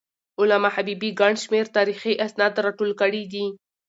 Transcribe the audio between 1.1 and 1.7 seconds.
ګڼ شمېر